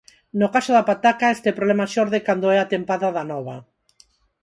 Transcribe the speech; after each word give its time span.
No 0.41 0.47
caso 0.55 0.71
da 0.73 0.87
pataca, 0.91 1.33
este 1.35 1.57
problema 1.57 1.91
xorde 1.93 2.25
cando 2.27 2.47
é 2.55 2.57
a 2.61 2.69
tempada 2.73 3.07
da 3.15 3.23
nova. 3.31 3.55